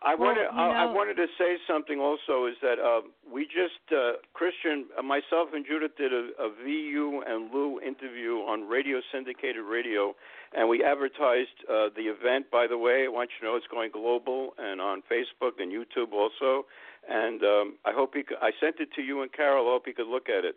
[0.00, 3.82] I well, wanted I, I, wanted to say something also is that uh, we just
[3.90, 9.00] uh, Christian uh, myself and Judith did a, a VU and Lou interview on radio
[9.10, 10.14] syndicated radio,
[10.54, 12.46] and we advertised uh, the event.
[12.50, 15.72] By the way, I want you to know it's going global and on Facebook and
[15.72, 16.66] YouTube also.
[17.10, 18.22] And um, I hope you.
[18.22, 19.66] Could, I sent it to you and Carole.
[19.66, 20.54] I hope you could look at it.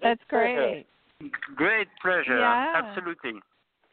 [0.00, 0.86] That's great.
[1.56, 2.38] Great pleasure.
[2.38, 2.82] Yeah.
[2.84, 3.32] Absolutely.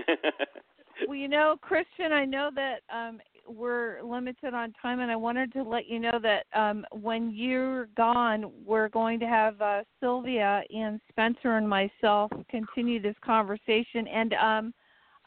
[1.08, 5.54] well, you know, Christian, I know that um, we're limited on time, and I wanted
[5.54, 10.63] to let you know that um, when you're gone, we're going to have uh, Sylvia
[10.74, 14.74] and Spencer and myself continue this conversation, and um,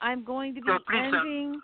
[0.01, 1.61] I'm going to be so please, ending.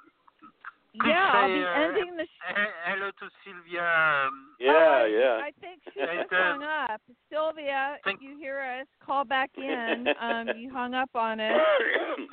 [0.94, 2.24] Yeah, say, I'll be uh, ending the.
[2.24, 3.80] Sh- hello to Sylvia.
[3.80, 5.40] Um, yeah, oh, yeah.
[5.42, 7.00] I think she just hung up.
[7.30, 10.06] Sylvia, if you hear us, call back in.
[10.20, 11.60] um, you hung up on us.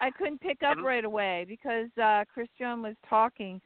[0.00, 3.60] I couldn't pick up right away because uh, Christian was talking.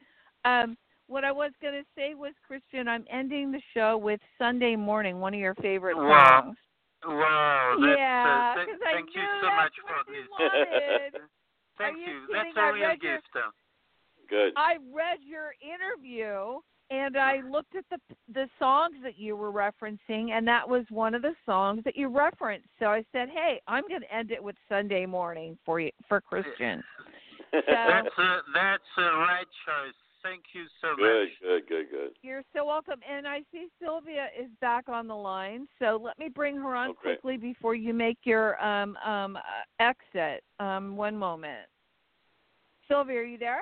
[0.45, 0.77] Um,
[1.07, 5.19] what I was going to say was, Christian, I'm ending the show with Sunday Morning,
[5.19, 6.43] one of your favorite wow.
[6.43, 6.57] songs.
[7.05, 7.77] Wow.
[7.79, 11.21] yeah, because uh, thank I you so much for this.
[11.79, 12.07] Thank Are you.
[12.07, 12.57] you That's kidding?
[12.57, 13.27] a I real read your- gift.
[14.29, 14.53] Good.
[14.57, 16.59] I read your interview
[16.91, 17.97] and I looked at the
[18.33, 22.07] the songs that you were referencing, and that was one of the songs that you
[22.07, 22.67] referenced.
[22.79, 26.21] So I said, "Hey, I'm going to end it with Sunday morning for you for
[26.21, 26.83] Christian."
[27.51, 29.95] So, that's a, that's a right choice.
[30.21, 31.29] Thank you so good, much.
[31.41, 32.09] Good, good, good, good.
[32.21, 32.99] You're so welcome.
[33.09, 36.89] And I see Sylvia is back on the line, so let me bring her on
[36.89, 36.99] okay.
[36.99, 39.39] quickly before you make your um um uh,
[39.79, 40.43] exit.
[40.59, 41.67] Um, one moment.
[42.87, 43.61] Sylvia, are you there?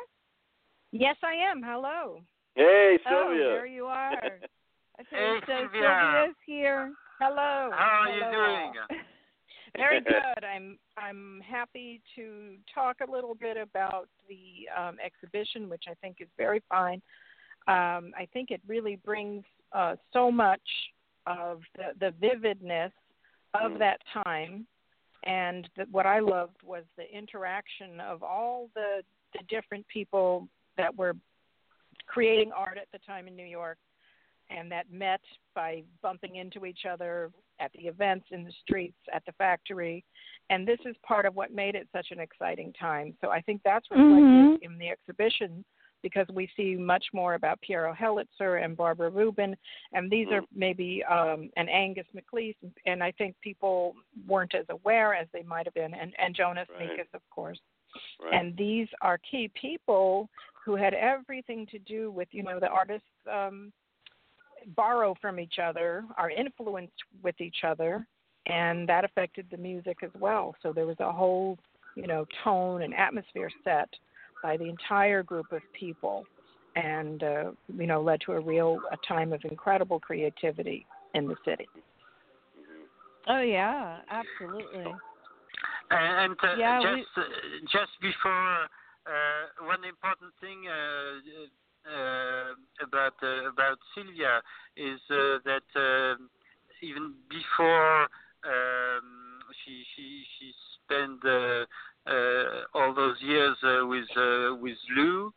[0.94, 1.62] Yes, I am.
[1.62, 2.22] Hello.
[2.58, 3.44] Hey, Oh, Sylvia.
[3.50, 4.14] there you are.
[5.00, 5.80] Okay, Hey, so Sylvia.
[5.80, 6.92] Sylvia's here.
[7.20, 7.70] Hello.
[7.72, 9.04] How are Hello you doing?
[9.78, 10.44] Very good.
[10.44, 16.18] I'm I'm happy to talk a little bit about the um, exhibition, which I think
[16.20, 17.00] is very fine.
[17.68, 20.68] Um, I think it really brings uh, so much
[21.28, 22.92] of the, the vividness
[23.54, 23.78] of Mm.
[23.80, 24.66] that time,
[25.26, 29.04] and the, what I loved was the interaction of all the
[29.34, 31.14] the different people that were
[32.18, 33.78] creating art at the time in New York
[34.50, 35.22] and that met
[35.56, 40.04] by bumping into each other at the events in the streets, at the factory,
[40.50, 43.14] and this is part of what made it such an exciting time.
[43.22, 44.56] So I think that's reflected mm-hmm.
[44.62, 45.66] in the exhibition
[46.04, 49.56] because we see much more about Piero Heliczer and Barbara Rubin,
[49.94, 52.56] and these are maybe um, and Angus MacLise,
[52.86, 53.96] and I think people
[54.28, 56.90] weren't as aware as they might have been, and, and Jonas right.
[56.90, 57.60] Mekas, of course.
[58.22, 58.34] Right.
[58.34, 60.30] And these are key people
[60.66, 63.72] who had everything to do with, you know, the artists um,
[64.76, 66.94] borrow from each other, are influenced
[67.24, 68.06] with each other,
[68.48, 70.56] and that affected the music as well.
[70.62, 71.58] So there was a whole,
[71.96, 73.90] you know, tone and atmosphere set
[74.44, 76.26] by the entire group of people,
[76.76, 81.36] and uh, you know, led to a real a time of incredible creativity in the
[81.46, 81.68] city.
[83.28, 84.96] Oh yeah, absolutely.
[85.90, 87.24] And uh, yeah, just we...
[87.24, 87.26] uh,
[87.72, 88.68] just before
[89.08, 91.20] uh, one important thing uh,
[91.88, 93.16] uh, about
[93.48, 94.42] about Sylvia
[94.76, 96.18] is that
[96.82, 98.02] even before
[98.44, 100.52] um, she she she
[100.84, 101.24] spent
[102.74, 104.10] all those years with
[104.62, 105.34] with Lou,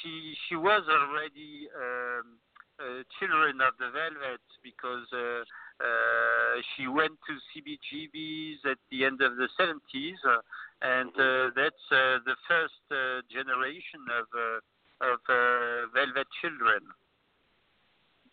[0.00, 1.68] she she was already.
[1.76, 2.38] Um,
[2.76, 5.40] uh, children of the Velvet because uh,
[5.80, 8.76] uh, she went to CBGB's at
[9.06, 10.40] end of the 70s, uh,
[10.82, 14.58] and uh, that's uh, the first uh, generation of uh,
[15.12, 16.80] of uh, Velvet children.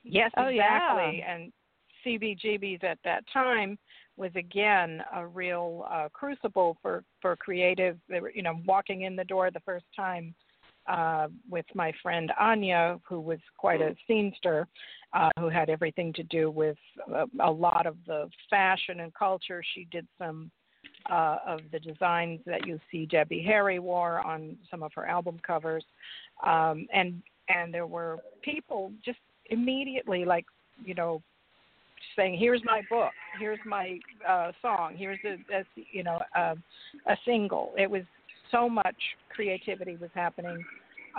[0.04, 1.20] Yes, oh, exactly.
[1.20, 1.36] Yeah.
[1.36, 1.54] And
[2.06, 3.78] CBGB's at that time
[4.18, 7.98] was again a real uh, crucible for for creative.
[8.10, 10.36] They were, you know, walking in the door the first time
[10.88, 14.66] uh, with my friend Anya, who was quite a scenester,
[15.14, 16.78] uh, who had everything to do with
[17.14, 19.64] uh, a lot of the fashion and culture.
[19.74, 20.52] She did some
[21.10, 25.40] uh, of the designs that you see Debbie Harry wore on some of her album
[25.46, 25.84] covers,
[26.46, 30.46] um, and and there were people just immediately like
[30.84, 31.22] you know
[32.16, 33.98] saying here's my book here's my
[34.28, 36.56] uh song here's a, a you know a,
[37.08, 38.04] a single it was
[38.54, 38.96] so much
[39.30, 40.64] creativity was happening.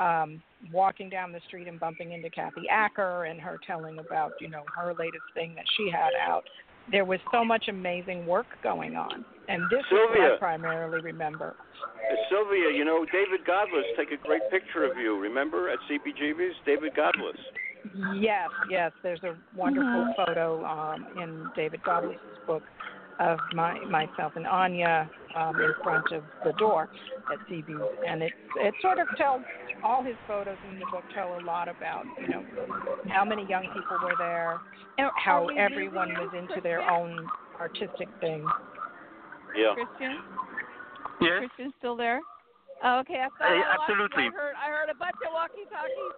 [0.01, 4.49] Um, walking down the street and bumping into Kathy Acker and her telling about, you
[4.49, 6.43] know, her latest thing that she had out.
[6.91, 9.25] There was so much amazing work going on.
[9.49, 11.57] And this Sylvia, is what I primarily remember.
[12.31, 16.55] Sylvia, you know, David Godlis take a great picture of you, remember, at CBGB's?
[16.67, 17.39] David Godlis.
[18.17, 18.93] Yes, yes.
[19.03, 20.25] There's a wonderful mm-hmm.
[20.25, 22.63] photo um, in David Godlis's book
[23.21, 26.89] of my myself and Anya um, in front of the door
[27.33, 27.69] at CB,
[28.07, 29.43] and it it sort of tells
[29.83, 32.45] all his photos in the book tell a lot about you know
[33.09, 34.59] how many young people were there,
[35.17, 37.27] how everyone was into their own
[37.61, 38.45] artistic thing.
[39.57, 39.75] Yeah.
[39.75, 40.19] Christian.
[41.21, 41.39] Yes.
[41.39, 42.21] Christian still there?
[42.83, 44.25] Oh, okay, I thought hey, I absolutely.
[44.25, 46.15] I heard I heard a bunch of walkie talkies.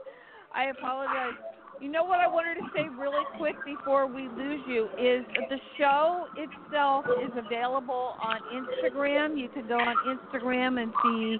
[0.54, 1.36] I apologize.
[1.80, 5.58] You know what I wanted to say really quick before we lose you is the
[5.78, 9.38] show itself is available on Instagram.
[9.38, 11.38] You can go on Instagram and see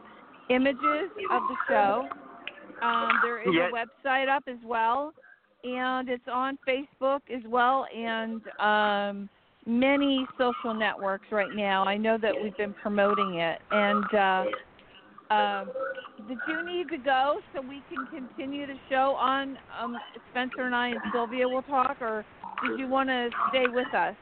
[0.54, 2.08] images of the show.
[2.82, 3.70] Um, there is yes.
[3.72, 5.12] a website up as well,
[5.64, 9.30] and it's on Facebook as well, and um,
[9.64, 11.84] many social networks right now.
[11.84, 14.44] I know that we've been promoting it, and uh,
[15.30, 15.70] um,
[16.28, 19.58] did you need to go so we can continue the show on?
[19.80, 19.96] Um,
[20.30, 22.24] Spencer and I and Sylvia will talk, or
[22.62, 24.14] did you want to stay with us?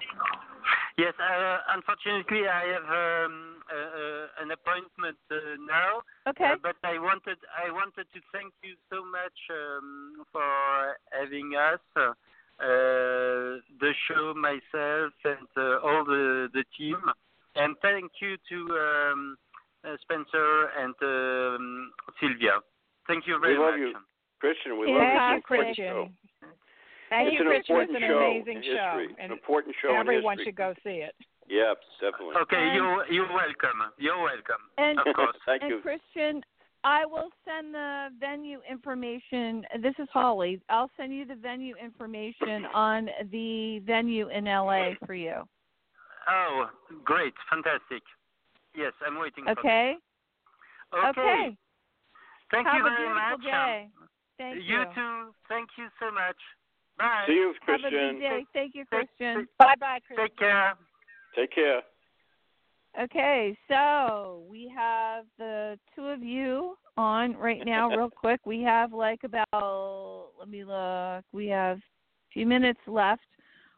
[0.96, 5.36] Yes, uh, unfortunately, I have um, uh, uh, an appointment uh,
[5.66, 6.02] now.
[6.28, 6.52] Okay.
[6.52, 11.80] Uh, but I wanted I wanted to thank you so much um, for having us,
[11.96, 12.12] uh,
[12.60, 15.48] the show, myself, and
[15.82, 16.96] all the the team,
[17.56, 19.34] and thank you to.
[19.84, 22.56] Uh, Spencer and um, Sylvia.
[23.06, 23.80] Thank you very we love much.
[23.80, 23.92] You.
[24.40, 25.42] Christian, we yeah, love you.
[25.44, 26.16] Christian.
[27.10, 27.76] Thank it's you, an Christian.
[27.76, 28.92] Important it's an amazing show.
[28.96, 29.16] History.
[29.20, 31.14] And an important show Everyone in should go see it.
[31.48, 32.34] Yeah, definitely.
[32.48, 33.92] Okay, you're you're welcome.
[33.98, 34.64] You're welcome.
[34.78, 35.36] And, of course.
[35.46, 35.80] Thank and you.
[35.80, 36.40] Christian,
[36.84, 39.64] I will send the venue information.
[39.82, 40.60] This is Holly.
[40.68, 45.44] I'll send you the venue information on the venue in LA for you.
[46.28, 46.66] Oh,
[47.04, 47.34] great.
[47.50, 48.02] Fantastic.
[48.76, 49.96] Yes, I'm waiting okay.
[50.92, 51.08] Okay.
[51.08, 51.56] Okay.
[52.50, 53.42] Thank Have you very a much.
[53.42, 53.88] Day.
[54.00, 54.08] Um,
[54.38, 54.78] Thank you.
[54.78, 54.84] you.
[54.94, 55.34] too.
[55.48, 56.36] Thank you so much.
[56.98, 57.24] Bye.
[57.26, 57.92] See you, Christian.
[57.92, 58.46] Have a good day.
[58.52, 59.48] Thank you, Christian.
[59.58, 60.26] Bye bye, Christian.
[60.26, 60.74] Take care.
[61.36, 61.82] Take care.
[63.00, 68.40] Okay, so we have the two of you on right now, real quick.
[68.46, 71.82] We have like about, let me look, we have a
[72.32, 73.22] few minutes left.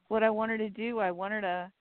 [0.09, 1.73] What I wanted to do, I wanted to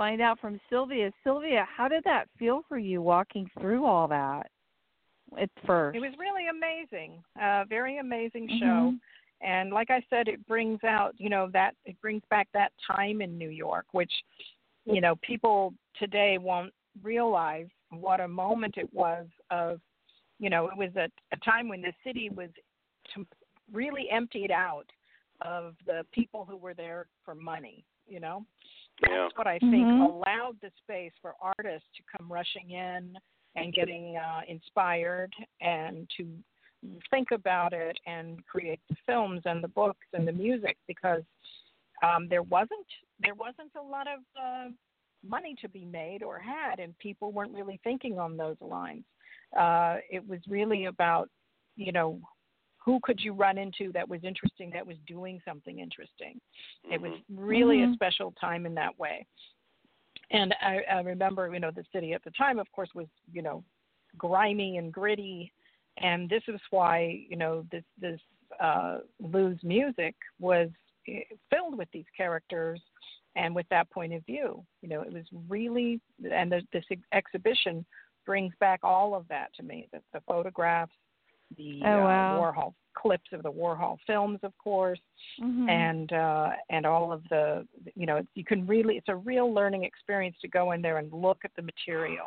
[0.00, 1.12] find out from Sylvia.
[1.22, 4.46] Sylvia, how did that feel for you walking through all that?
[5.38, 5.96] at first.
[5.96, 8.58] It was really amazing, uh, very amazing mm-hmm.
[8.58, 8.92] show.
[9.42, 13.22] And like I said, it brings out, you know, that it brings back that time
[13.22, 14.10] in New York, which,
[14.86, 16.72] you know, people today won't
[17.02, 19.80] realize what a moment it was of,
[20.40, 22.48] you know, it was a, a time when the city was
[23.72, 24.86] really emptied out
[25.42, 28.44] of the people who were there for money, you know.
[29.00, 29.28] That's yeah.
[29.34, 30.02] what I think mm-hmm.
[30.02, 33.16] allowed the space for artists to come rushing in
[33.56, 36.26] and getting uh, inspired and to
[37.10, 41.22] think about it and create the films and the books and the music because
[42.02, 42.86] um, there wasn't
[43.20, 44.70] there wasn't a lot of uh,
[45.26, 49.04] money to be made or had, and people weren't really thinking on those lines.
[49.58, 51.28] Uh, it was really about
[51.76, 52.18] you know
[52.84, 56.40] who could you run into that was interesting that was doing something interesting.
[56.86, 56.92] Mm-hmm.
[56.94, 57.44] It was mm-hmm.
[57.44, 57.92] really mm-hmm.
[57.92, 59.26] a special time in that way.
[60.32, 63.42] And I, I remember, you know, the city at the time, of course, was you
[63.42, 63.64] know
[64.16, 65.52] grimy and gritty
[65.98, 68.20] and this is why you know this this
[68.60, 70.68] uh, Lou's music was
[71.08, 71.20] eh,
[71.50, 72.80] filled with these characters
[73.36, 74.64] and with that point of view.
[74.82, 76.00] You know, it was really
[76.30, 77.84] and the, this exhibition
[78.26, 79.88] brings back all of that to me.
[79.92, 80.92] The, the photographs,
[81.56, 82.36] the oh, uh, wow.
[82.36, 85.00] uh, Warhol clips of the Warhol films, of course,
[85.42, 85.68] mm-hmm.
[85.68, 89.84] and uh, and all of the you know you can really it's a real learning
[89.84, 92.26] experience to go in there and look at the material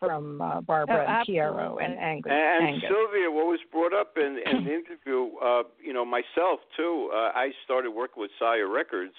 [0.00, 2.32] from uh, Barbara oh, and Piero and Angus.
[2.32, 2.88] And Angus.
[2.88, 7.10] Sylvia, what was brought up in, in the interview, uh, you know, myself too.
[7.12, 9.14] Uh, I started working with Sire Records,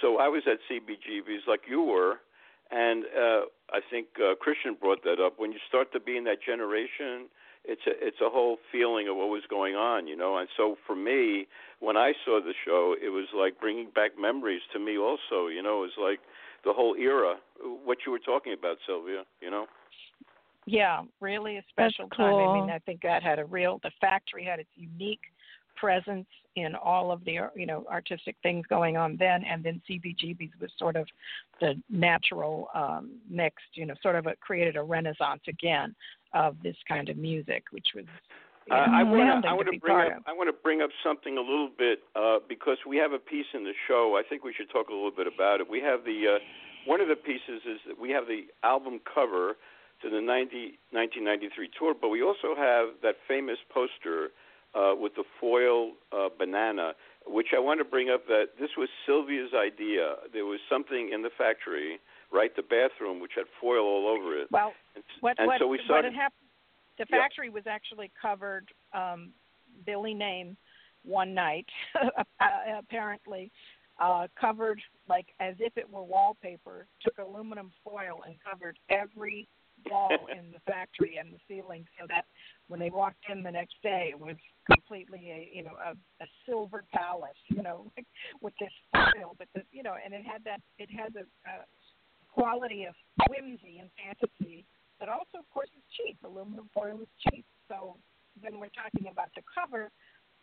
[0.00, 2.20] so I was at CBGB's like you were,
[2.70, 3.40] and uh,
[3.70, 5.34] I think uh, Christian brought that up.
[5.38, 7.28] When you start to be in that generation,
[7.70, 10.38] it's a it's a whole feeling of what was going on, you know.
[10.38, 11.46] And so for me,
[11.78, 14.98] when I saw the show, it was like bringing back memories to me.
[14.98, 16.18] Also, you know, it was like
[16.64, 17.36] the whole era,
[17.84, 19.22] what you were talking about, Sylvia.
[19.40, 19.66] You know.
[20.66, 22.34] Yeah, really a special That's time.
[22.34, 23.78] I mean, I think that had a real.
[23.82, 25.22] The factory had its unique
[25.76, 30.52] presence in all of the you know artistic things going on then, and then CBGB's
[30.60, 31.06] was sort of
[31.60, 33.74] the natural um, mixed.
[33.74, 35.94] You know, sort of a, created a renaissance again
[36.34, 38.04] of this kind of music, which was.
[38.70, 41.38] Uh, I want to I want to bring up I want to bring up something
[41.38, 44.16] a little bit uh, because we have a piece in the show.
[44.18, 45.68] I think we should talk a little bit about it.
[45.68, 46.38] We have the uh,
[46.86, 49.56] one of the pieces is that we have the album cover
[50.02, 54.30] to the 90, 1993 tour, but we also have that famous poster
[54.74, 56.92] uh, with the foil uh, banana,
[57.26, 60.16] which I want to bring up that this was Sylvia's idea.
[60.32, 61.98] There was something in the factory,
[62.32, 64.48] right, the bathroom, which had foil all over it.
[64.50, 66.12] Well, and, what, and what, so we started.
[66.12, 66.48] What happened,
[66.98, 67.54] the factory yeah.
[67.54, 68.68] was actually covered.
[68.92, 69.30] Um,
[69.86, 70.56] Billy Name
[71.04, 71.66] one night,
[72.78, 73.50] apparently,
[74.00, 76.86] uh, covered like as if it were wallpaper.
[77.02, 79.48] Took aluminum foil and covered every
[79.90, 82.24] wall in the factory and the ceiling so that
[82.68, 84.36] when they walked in the next day it was
[84.70, 87.90] completely a you know a, a silver palace you know
[88.42, 91.54] with this foil but the you know and it had that it has a, a
[92.32, 92.94] quality of
[93.28, 94.64] whimsy and fantasy
[95.00, 96.18] but also of course is cheap.
[96.22, 97.46] Aluminum foil is cheap.
[97.68, 97.96] So
[98.40, 99.90] when we're talking about the cover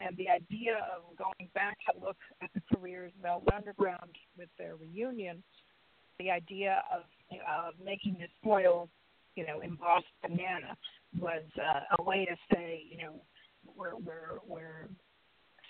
[0.02, 4.50] and the idea of going back to look at the careers of Velvet Underground with
[4.58, 5.44] their reunion,
[6.20, 8.90] the idea of, of making this foil
[9.36, 10.76] you know, embossed banana
[11.20, 13.14] was uh, a way to say, you know,
[13.76, 14.90] we're we're we're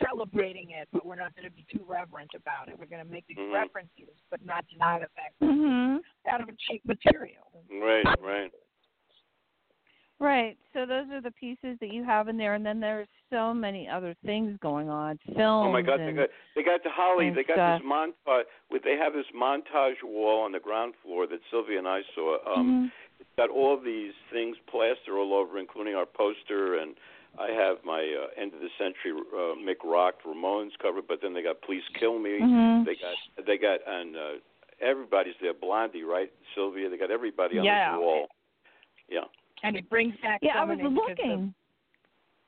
[0.04, 2.78] celebrating it, but we're not going to be too reverent about it.
[2.80, 3.54] We're going to make these mm-hmm.
[3.54, 5.98] references, but not deny the fact that mm-hmm.
[6.30, 7.43] out of a cheap material.
[7.72, 8.52] Right, right.
[10.20, 10.58] Right.
[10.74, 13.88] So those are the pieces that you have in there, and then there's so many
[13.88, 15.20] other things going on.
[15.26, 15.68] Films.
[15.68, 16.00] Oh my God!
[16.00, 17.30] And, they got they got the Holly.
[17.30, 17.82] They got stuff.
[17.82, 18.43] this montage.
[18.84, 22.38] They have this montage wall on the ground floor that Sylvia and I saw.
[22.52, 22.86] Um, mm-hmm.
[23.20, 26.95] It's got all these things plastered all over, including our poster, and
[27.40, 31.02] I have my uh, end of the century uh, Mick Rock Ramones cover.
[31.08, 32.40] But then they got Please Kill Me.
[32.42, 32.86] Mm-hmm.
[32.86, 34.20] They got they got and uh,
[34.82, 35.54] everybody's there.
[35.54, 36.32] Blondie, right?
[36.56, 36.90] Sylvia.
[36.90, 37.92] They got everybody on yeah.
[37.94, 38.28] this wall.
[39.10, 39.22] Yeah
[39.64, 40.40] and it brings back.
[40.42, 41.54] Yeah, so I was many looking.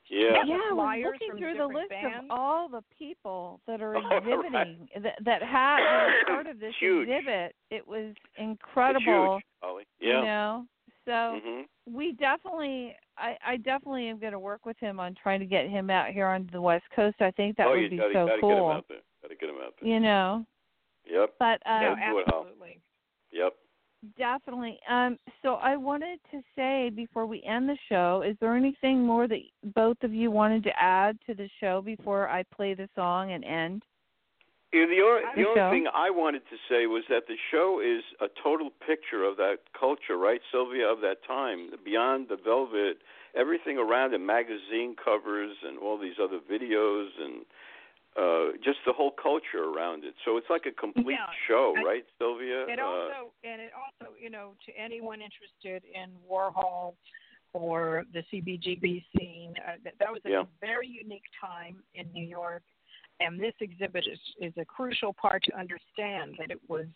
[0.08, 0.42] Yeah.
[0.44, 2.26] Yeah, I was looking through the list bands.
[2.30, 4.18] of all the people that are Oh, right.
[4.18, 7.08] exhibiting that that had that were part of this Huge.
[7.08, 7.54] exhibit.
[7.70, 9.34] It was It's incredible.
[9.36, 9.84] huge, Holly.
[10.00, 10.20] You Yeah.
[10.22, 10.66] know,
[11.04, 11.66] so Mhm.
[11.86, 15.68] we definitely, I, I definitely am going to work with him on trying to get
[15.68, 17.20] him out here on the West Coast.
[17.20, 18.50] I think that oh, would you be gotta, so gotta cool.
[18.50, 18.98] get him out there.
[19.22, 19.88] Gotta get him out there.
[19.88, 20.46] You know,
[21.10, 21.34] Yep.
[21.38, 22.40] but No, Yeah, do it, Hal.
[22.40, 22.80] absolutely.
[23.32, 23.54] Yep.
[24.16, 24.80] Definitely.
[24.88, 29.28] Um, so I wanted to say before we end the show, is there anything more
[29.28, 29.40] that
[29.74, 33.44] both of you wanted to add to the show before I play the song and
[33.44, 33.82] end?
[34.72, 35.70] The only, the only show.
[35.70, 39.58] thing I wanted to say was that the show is a total picture of that
[39.78, 41.70] culture, right, Sylvia, of that time.
[41.84, 42.98] Beyond the velvet,
[43.34, 47.44] everything around it, magazine covers and all these other videos and
[48.16, 50.14] uh, just the whole culture around it.
[50.24, 52.66] So it's like a complete yeah, show, I, right, Sylvia?
[52.66, 56.94] It uh, and it also you know to anyone interested in Warhol
[57.52, 60.42] or the CBGB scene, uh, that, that was a yeah.
[60.60, 62.62] very unique time in New York,
[63.20, 66.86] and this exhibit is is a crucial part to understand that it was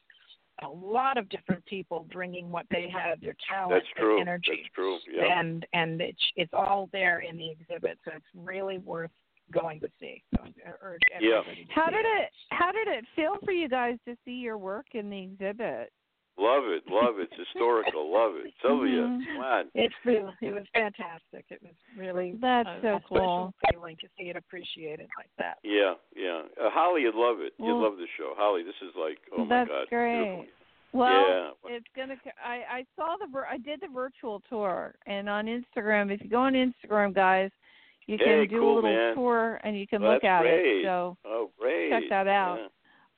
[0.62, 4.14] a lot of different people bringing what they had, their talent, That's true.
[4.16, 4.99] their energy, That's true.
[5.12, 5.39] Yeah.
[5.41, 9.11] and and it's it's all there in the exhibit, so it's really worth
[9.53, 10.22] going to see.
[10.33, 11.43] So I urge Yeah.
[11.43, 14.57] to How see did it how did it feel for you guys to see your
[14.59, 15.93] work in the exhibit?
[16.37, 17.28] Love it, love it.
[17.30, 18.12] It's historical.
[18.12, 18.53] love it.
[18.61, 19.26] Sylvia, Mhm.
[19.26, 19.70] come on.
[19.74, 21.45] It's really, it was fantastic.
[21.49, 23.16] It was really That's a, so a cool.
[23.18, 25.59] special feeling to see it appreciated like that.
[25.62, 26.43] Yeah, yeah.
[26.61, 27.55] Uh, Holly, you'd love it.
[27.59, 28.35] You'd love the show.
[28.37, 29.89] Holly, this is like, oh That's my God.
[29.89, 30.24] great.
[30.24, 30.47] beautiful.
[30.93, 31.51] Well, yeah.
[31.76, 32.16] it's gonna.
[32.45, 36.30] I I saw the vir- I did the virtual tour, and on Instagram, if you
[36.30, 37.51] go on Instagram, guys,
[38.07, 39.14] you can Hey, do cool, a little man.
[39.16, 40.80] tour and you can Well, look at great.
[40.80, 40.85] it.
[40.85, 41.91] So Oh, great.
[41.91, 42.59] check that out.
[42.61, 42.68] Yeah.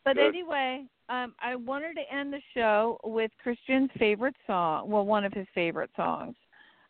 [0.06, 0.28] But Good.
[0.28, 4.88] anyway, um, I wanted to end the show with Christian's favorite song.
[4.88, 6.36] Well, one of his favorite songs.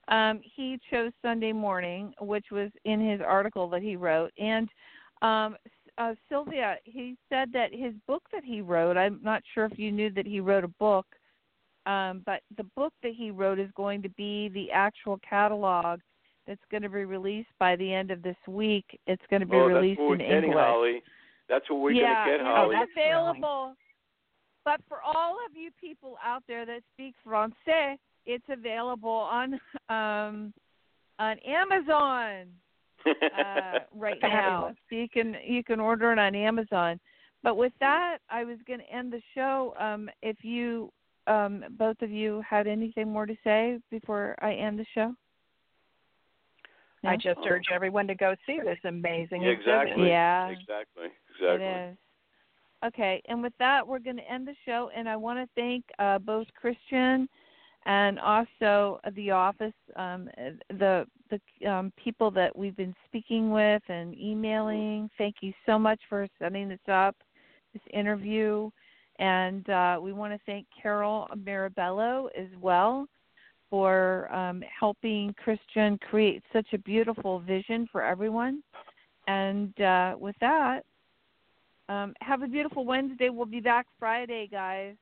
[0.08, 4.32] Um, he chose Sunday Morning, which was in his article that he wrote.
[4.38, 4.68] And
[5.22, 5.56] um,
[5.96, 8.98] uh, Sylvia, he said that his book that he wrote.
[8.98, 11.06] I'm not sure if you knew that he wrote a book,
[11.86, 16.00] um, but the book that he wrote is going to be the actual catalog
[16.46, 19.00] that's going to be released by the end of this week.
[19.06, 20.64] It's going to be oh, released that's what in getting, English.
[20.64, 21.02] Holly.
[21.48, 22.76] That's what we're yeah, gonna get, yeah, Holly.
[22.76, 23.74] it's available.
[24.64, 29.54] But for all of you people out there that speak Francais, it's available on
[29.88, 30.52] um,
[31.18, 32.48] on Amazon
[33.06, 34.74] uh, right now.
[34.90, 36.98] So you can you can order it on Amazon.
[37.42, 39.74] But with that, I was going to end the show.
[39.78, 40.90] Um, if you
[41.28, 45.14] um, both of you had anything more to say before I end the show.
[47.04, 47.16] I No?
[47.16, 49.88] just urge everyone to go see this amazing Yeah, exhibit.
[49.88, 50.08] exactly.
[50.08, 50.48] Yeah.
[50.48, 51.08] Exactly.
[51.40, 51.66] Exactly.
[51.66, 51.96] It is.
[52.84, 55.84] Okay, and with that, we're going to end the show, and I want to thank
[55.98, 57.28] uh, both Christian
[57.86, 60.28] and also the office, um,
[60.70, 65.08] the the um, people that we've been speaking with and emailing.
[65.18, 67.16] Thank you so much for setting this up,
[67.72, 68.70] this interview,
[69.18, 73.06] and uh, we want to thank Carole Mirabello as well
[73.70, 78.62] for um, helping Christian create such a beautiful vision for everyone.
[79.26, 80.82] And uh, with that,
[81.88, 83.28] um, have a beautiful Wednesday.
[83.28, 84.94] We'll be back Friday, guys.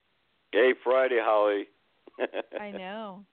[0.52, 1.64] Hey, Friday, Holly.
[2.60, 3.24] I know.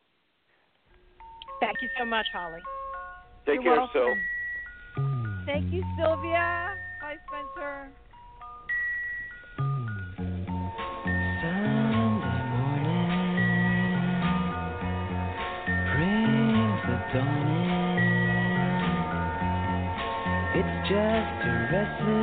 [1.60, 2.62] Thank you so much, Holly.
[3.46, 4.02] Take You're care, Sil.
[4.02, 5.46] welcome.
[5.46, 6.76] Thank you, Sylvia.
[7.02, 7.90] Bye, Spencer.
[11.42, 13.10] Sunday morning
[15.92, 17.62] brings the dawn.
[20.54, 22.21] It's just a restless